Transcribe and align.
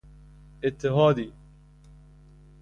اتحادی 0.63 1.33